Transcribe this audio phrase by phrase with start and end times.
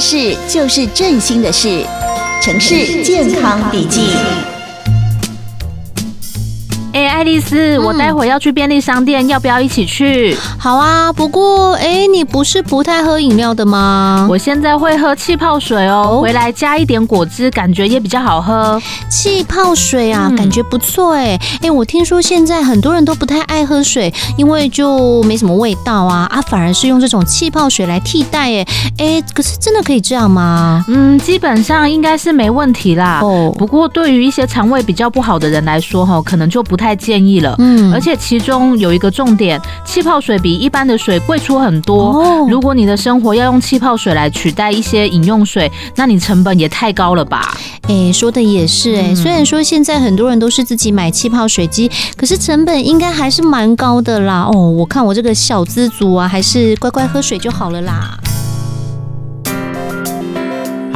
[0.00, 1.84] 事就是振兴的事，
[2.42, 4.57] 城市健康笔记。
[7.18, 10.36] 哎，爱丽丝，嗯、我待会要去便利商店，要不要一起去？
[10.56, 14.24] 好啊，不过哎，你不是不太喝饮料的吗？
[14.30, 18.80] 我现在会喝气泡水哦，回来加一点果汁，感觉也比较好喝。
[19.10, 21.36] 气泡水啊，嗯、感觉不错哎。
[21.60, 28.66] 哎，我听说现在很多人都不太爱喝水，因为就没什么味道啊啊，反而是用这种气泡水来替代哎
[28.98, 30.84] 哎，可是真的可以这样吗？
[30.86, 33.18] 嗯，基本上应该是没问题啦。
[33.24, 42.12] 哦，不过对于一些肠胃比较不好的人来说哈，可能就不太建议了，嗯，而且其中有一个重点，气泡水比一般的水贵出很多。
[42.12, 47.56] 哦，如果你的生活要用气泡水来取代一些饮用水，那你成本也太高了吧？
[47.88, 54.46] 哎，说的也是哎，虽然说现在很多人都是自己买气泡水机，可是成本应该还是蛮高的啦。
[54.52, 58.18] 哦，我看我这个小资族啊，还是乖乖喝水就好了啦。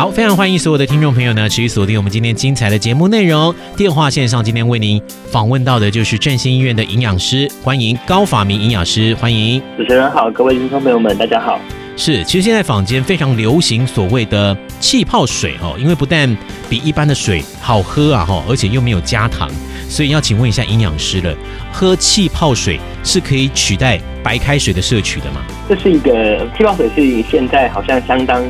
[0.03, 3.55] 好，非常欢迎所有的听众朋友呢，持续锁定我们今天精彩的节目内容。
[3.77, 5.01] 电话线上今天为您
[5.31, 11.57] 访问到的就是振兴医院的营养师，欢迎高法明营养师，欢迎主持人好，各位听众朋友们，大家好。
[11.97, 16.37] 是，其实现在坊间非常流行所谓的气泡水哦，因为不但
[16.69, 19.49] 比一般的水好喝啊哈，而且又没有加糖，
[19.89, 21.33] 所以要请问一下营养师了，
[21.73, 25.45] 喝气泡水是可以取代白开水的摄取的吗？
[25.69, 28.43] 这是一个气泡水，是现在好像相当。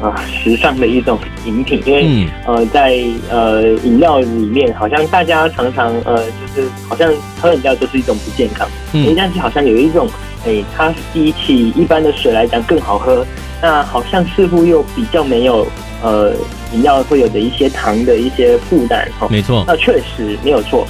[0.00, 2.96] 啊，时尚的一种饮品，因为、嗯、呃，在
[3.30, 10.08] 呃饮料里面，好像大家常常呃，就是好像喝饮料就是一种不健康，嗯，但是好像有一种，
[10.44, 13.26] 哎、欸，它比起一般的水来讲更好喝，
[13.60, 15.66] 那好像似乎又比较没有
[16.02, 16.32] 呃
[16.72, 20.86] 饮料会有的一些糖的一些负担，哈，没错，那确实没有错，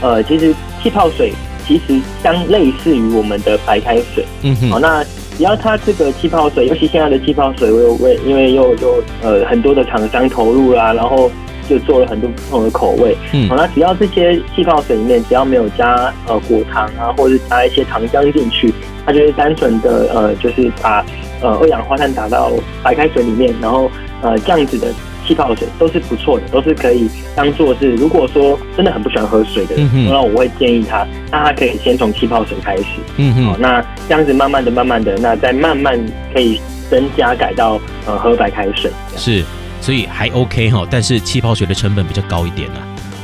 [0.00, 1.32] 呃，其实气泡水
[1.66, 5.04] 其实相类似于我们的白开水，嗯哼，好，那。
[5.36, 11.30] 只要它这个气泡水，尤其现在的气泡水，我有为因为又又呃很多的厂商投入啦，然后
[11.68, 13.16] 就做了很多不同的口味。
[13.32, 18.72] 嗯，好，那只要这些气泡水里面只要没有加呃果糖啊，或者是加一些糖浆进去，
[19.06, 21.04] 它就是单纯的呃就是把
[21.40, 22.52] 呃二氧化碳打到
[22.82, 23.90] 白开水里面，然后
[24.20, 24.92] 呃这样子的。
[25.26, 27.92] 气泡水都是不错的，都是可以当做是。
[27.94, 32.84] 如果说真的很不喜欢喝水的人，那、我会建议他，那他可以先从气泡水开始。
[33.16, 35.98] 嗯哼，好，那这样子慢慢的、慢慢的，那再慢慢
[36.32, 36.60] 可以
[36.90, 38.90] 增加改到呃喝白开水。
[39.16, 39.44] 是，
[39.80, 42.80] 所以还 OK 哈，但是气泡水的成本比较高一点啊。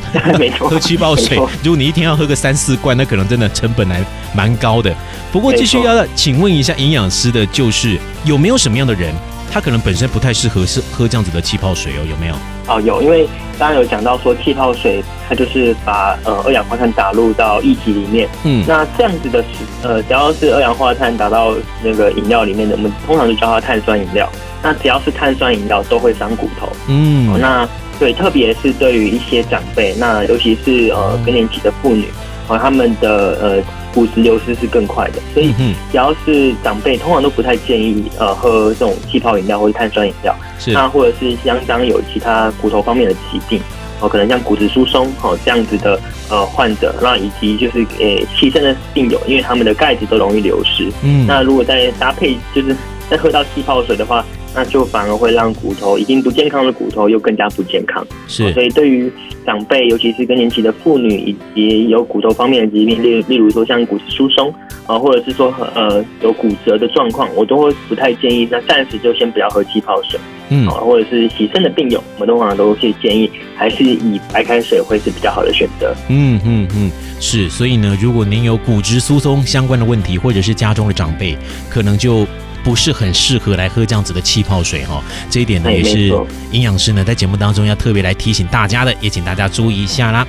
[0.38, 4.00] 没错， 喝气泡水，如果你一天要喝个三四罐，那可能真的成本还
[4.34, 4.90] 蛮高的。
[5.30, 9.12] 不过继续要请问一下营养师的，就是有没有什么样的人？
[9.50, 12.34] 它可能本身不太适合是喝这样子的气泡水哦，有没有？
[12.68, 13.26] 哦，有，因为
[13.58, 18.28] 刚刚有讲到说气泡水，它就是把呃二氧化碳打入到液体里面。
[18.44, 19.42] 嗯，那这样子的
[19.82, 24.28] 呃，只要是二氧化碳打到那个饮料里面的，我们通常就叫它碳酸饮料。
[24.62, 26.68] 那只要是碳酸饮料，都会伤骨头。
[26.88, 27.66] 嗯，哦、那
[27.98, 32.06] 对，特别是对于一些长辈，那尤其是呃更年期的妇女，
[32.46, 33.62] 和、哦、他们的呃。
[33.94, 35.52] 骨质流失是更快的，所以
[35.90, 40.34] 只要是长辈，通常都不太建议呃喝这种气泡饮料或者碳酸饮料。
[40.58, 43.60] 是，那或者是相当有其他骨头方面的疾病，
[44.00, 45.98] 哦，可能像骨质疏松哦这样子的
[46.30, 50.90] 呃患者，那以及就是诶气肾的病友，因为他们的钙质都容易流失。
[51.02, 52.76] 嗯，那如果再搭配就是
[53.10, 54.24] 再喝到气泡水的话。
[54.58, 58.52] 那就反而会让骨头已经不健康的骨头又更加不健康，是。
[58.54, 59.08] 所以对于
[59.46, 64.52] 长辈，尤其是更年期的妇女，以及有骨头方面的疾病，例例如说像骨质疏松
[64.88, 68.48] 啊，或者是说呃有骨折的状况，我都会不太建议。
[68.50, 75.94] 那暂时就先不要喝气泡水，嗯，或者是洗肾的病友，我们通常都会建议还是以白开水会是比较好的选择。
[76.08, 76.90] 嗯嗯嗯，
[77.20, 77.48] 是。
[77.48, 81.38] 所以呢，如果您有骨质疏松相关的问题，或者是家中的长辈，
[81.70, 82.26] 可能就。
[82.64, 86.08] 不是很适合来喝这样子的气泡水哈，这一点呢也是
[86.50, 90.26] 营养师呢在节目当中要特别来提醒大家的，也请大家注意一下啦。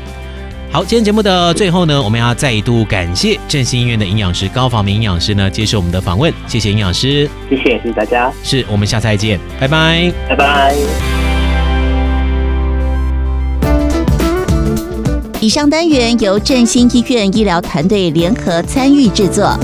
[0.72, 10.76] 好，今天节目的最后呢，我们要再一度感谢振兴医院的营养师高法民营养师呢接受我们的访问，谢谢营养师，谢谢，谢谢大家，是我们下次再见，拜拜，拜拜。
[15.42, 19.58] 以上单元由振兴医院医疗团队联合参与制作。